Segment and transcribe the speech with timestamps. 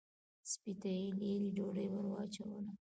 [0.51, 2.59] سپۍ ته یې لېرې ډوډۍ ور واچوله.